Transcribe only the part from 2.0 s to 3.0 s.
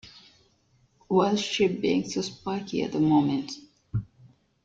so spiky at the